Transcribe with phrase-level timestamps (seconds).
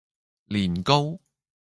[0.47, 1.19] 年糕